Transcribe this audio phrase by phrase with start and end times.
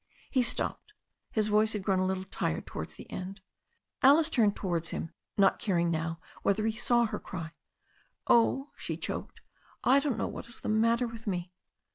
[0.31, 0.93] He stopped.
[1.29, 3.41] His voice had grown a little tired towards the end.
[4.01, 7.51] Alice turned towards him, not caring now whether he saW her cry,
[8.25, 9.41] "Oh," she choked,
[9.83, 11.51] "I don't know what is the matter with me."